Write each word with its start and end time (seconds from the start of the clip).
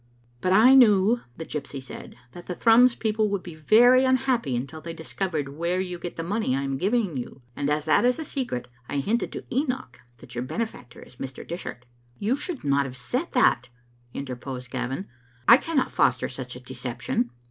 "But 0.41 0.51
I 0.51 0.73
knew," 0.73 1.19
the 1.37 1.45
gypsy 1.45 1.79
said, 1.79 2.15
"that 2.31 2.47
the 2.47 2.55
Thrums 2.55 2.95
people 2.95 3.29
would 3.29 3.43
be 3.43 3.53
very 3.53 4.03
unhappy 4.03 4.55
until 4.55 4.81
they 4.81 4.95
discovered 4.95 5.49
where 5.55 5.79
you 5.79 5.99
get 5.99 6.15
the 6.17 6.23
money 6.23 6.55
I 6.55 6.63
am 6.63 6.71
to 6.79 6.79
give 6.79 6.95
you, 6.95 7.43
and 7.55 7.69
as 7.69 7.85
that 7.85 8.03
is 8.03 8.17
a 8.17 8.25
secret, 8.25 8.67
I 8.89 8.95
hinted 8.97 9.31
to 9.33 9.45
Enoch 9.55 9.99
that 10.17 10.33
your 10.33 10.43
benefactor 10.43 11.01
is 11.03 11.17
Mr. 11.17 11.47
Dishart." 11.47 11.85
"You 12.17 12.35
should 12.35 12.63
not 12.63 12.87
have 12.87 12.97
said 12.97 13.31
that," 13.33 13.69
interposed 14.11 14.71
Gavin." 14.71 15.07
I 15.47 15.57
cannot 15.57 15.91
foster 15.91 16.27
such 16.27 16.55
a 16.55 16.59
deception." 16.59 17.29